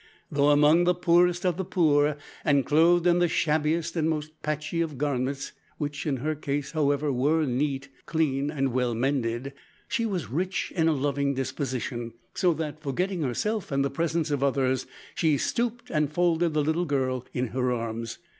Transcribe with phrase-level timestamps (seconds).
[0.31, 4.81] Though among the poorest of the poor, and clothed in the shabbiest and most patchy
[4.81, 9.53] of garments, (which in her case, however, were neat, clean and well mended),
[9.87, 14.43] she was rich in a loving disposition; so that, forgetting herself and the presence of
[14.43, 18.17] others, she stooped and folded the little girl in her arms.